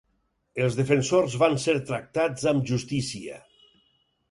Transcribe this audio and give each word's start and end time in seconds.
Els 0.67 0.77
defensors 0.79 1.35
van 1.43 1.53
ser 1.65 1.77
tractats 1.91 2.49
amb 2.55 2.67
justícia. 2.73 3.41